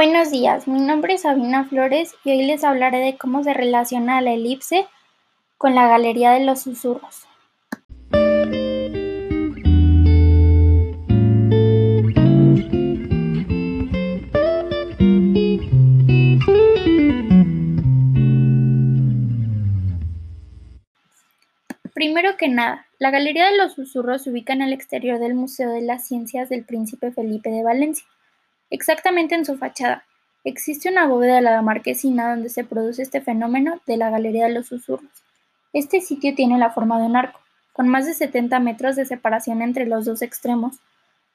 [0.00, 4.20] Buenos días, mi nombre es Sabina Flores y hoy les hablaré de cómo se relaciona
[4.20, 4.86] la elipse
[5.56, 7.26] con la galería de los susurros.
[21.92, 25.70] Primero que nada, la Galería de los Susurros se ubica en el exterior del Museo
[25.72, 28.06] de las Ciencias del Príncipe Felipe de Valencia.
[28.70, 30.04] Exactamente en su fachada,
[30.44, 34.54] existe una bóveda de la marquesina donde se produce este fenómeno de la Galería de
[34.54, 35.10] los Susurros.
[35.72, 37.40] Este sitio tiene la forma de un arco,
[37.72, 40.76] con más de 70 metros de separación entre los dos extremos,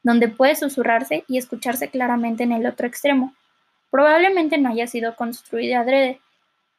[0.03, 3.33] donde puede susurrarse y escucharse claramente en el otro extremo.
[3.89, 6.19] Probablemente no haya sido construida adrede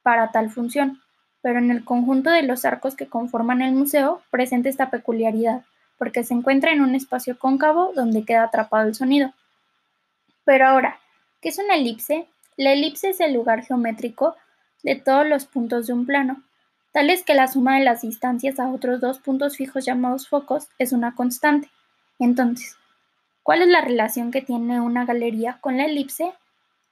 [0.03, 1.01] para tal función,
[1.41, 5.63] pero en el conjunto de los arcos que conforman el museo presenta esta peculiaridad,
[5.99, 9.33] porque se encuentra en un espacio cóncavo donde queda atrapado el sonido.
[10.45, 11.01] Pero ahora,
[11.41, 12.27] ¿qué es una elipse?
[12.57, 14.37] La elipse es el lugar geométrico
[14.83, 16.43] de todos los puntos de un plano,
[16.93, 20.69] tal es que la suma de las distancias a otros dos puntos fijos llamados focos
[20.79, 21.69] es una constante.
[22.19, 22.77] Entonces,
[23.43, 26.33] ¿cuál es la relación que tiene una galería con la elipse?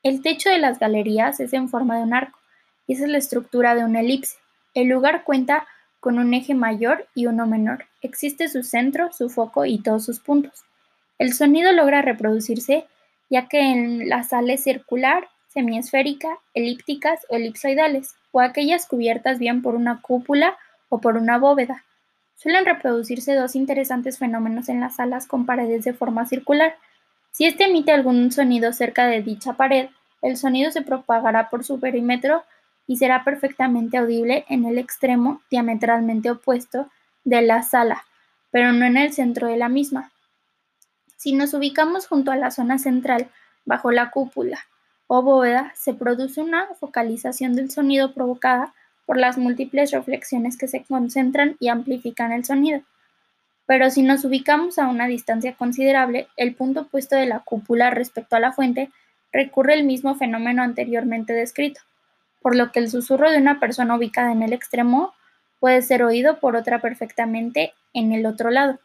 [0.02, 2.38] El techo de las galerías es en forma de un arco,
[2.86, 4.36] y esa es la estructura de una elipse.
[4.74, 5.66] El lugar cuenta
[6.00, 7.84] con un eje mayor y uno menor.
[8.00, 10.64] Existe su centro, su foco y todos sus puntos.
[11.18, 12.86] El sonido logra reproducirse
[13.32, 19.74] ya que en las sales circular, semiesférica, elípticas o elipsoidales, o aquellas cubiertas bien por
[19.74, 20.58] una cúpula
[20.90, 21.82] o por una bóveda.
[22.36, 26.76] Suelen reproducirse dos interesantes fenómenos en las salas con paredes de forma circular.
[27.30, 29.88] Si éste emite algún sonido cerca de dicha pared,
[30.20, 32.44] el sonido se propagará por su perímetro
[32.86, 36.90] y será perfectamente audible en el extremo diametralmente opuesto
[37.24, 38.04] de la sala,
[38.50, 40.12] pero no en el centro de la misma.
[41.22, 43.28] Si nos ubicamos junto a la zona central,
[43.64, 44.58] bajo la cúpula
[45.06, 48.74] o bóveda, se produce una focalización del sonido provocada
[49.06, 52.82] por las múltiples reflexiones que se concentran y amplifican el sonido.
[53.66, 58.34] Pero si nos ubicamos a una distancia considerable, el punto opuesto de la cúpula respecto
[58.34, 58.90] a la fuente
[59.30, 61.82] recurre el mismo fenómeno anteriormente descrito,
[62.40, 65.14] por lo que el susurro de una persona ubicada en el extremo
[65.60, 68.80] puede ser oído por otra perfectamente en el otro lado.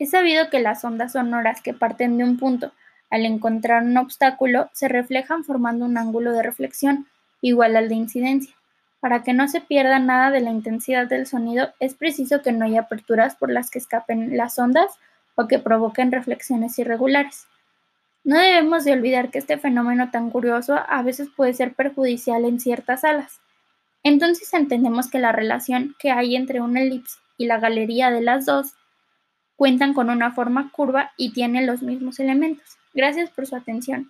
[0.00, 2.72] Es sabido que las ondas sonoras que parten de un punto,
[3.10, 7.06] al encontrar un obstáculo, se reflejan formando un ángulo de reflexión
[7.42, 8.54] igual al de incidencia.
[9.00, 12.64] Para que no se pierda nada de la intensidad del sonido, es preciso que no
[12.64, 14.90] haya aperturas por las que escapen las ondas
[15.34, 17.46] o que provoquen reflexiones irregulares.
[18.24, 22.58] No debemos de olvidar que este fenómeno tan curioso a veces puede ser perjudicial en
[22.58, 23.40] ciertas salas.
[24.02, 28.46] Entonces entendemos que la relación que hay entre una elipse y la galería de las
[28.46, 28.76] dos
[29.60, 32.78] cuentan con una forma curva y tienen los mismos elementos.
[32.94, 34.08] Gracias por su atención.